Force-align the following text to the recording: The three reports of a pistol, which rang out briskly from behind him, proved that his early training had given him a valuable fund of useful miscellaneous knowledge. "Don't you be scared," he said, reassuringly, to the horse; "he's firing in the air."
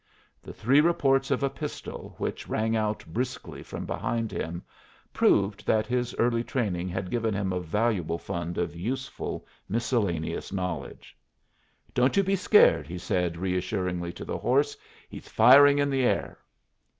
The 0.41 0.51
three 0.51 0.81
reports 0.81 1.29
of 1.29 1.43
a 1.43 1.49
pistol, 1.51 2.15
which 2.17 2.47
rang 2.49 2.75
out 2.75 3.05
briskly 3.05 3.61
from 3.61 3.85
behind 3.85 4.31
him, 4.31 4.63
proved 5.13 5.63
that 5.67 5.85
his 5.85 6.15
early 6.15 6.43
training 6.43 6.89
had 6.89 7.11
given 7.11 7.35
him 7.35 7.53
a 7.53 7.59
valuable 7.59 8.17
fund 8.17 8.57
of 8.57 8.75
useful 8.75 9.45
miscellaneous 9.69 10.51
knowledge. 10.51 11.15
"Don't 11.93 12.17
you 12.17 12.23
be 12.23 12.35
scared," 12.35 12.87
he 12.87 12.97
said, 12.97 13.37
reassuringly, 13.37 14.11
to 14.13 14.25
the 14.25 14.39
horse; 14.39 14.75
"he's 15.07 15.27
firing 15.29 15.77
in 15.77 15.91
the 15.91 16.01
air." 16.03 16.39